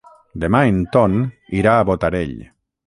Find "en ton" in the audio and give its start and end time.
0.69-1.21